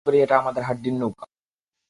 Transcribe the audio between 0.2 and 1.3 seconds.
এটা আমাদের হাড্ডির নৌকা।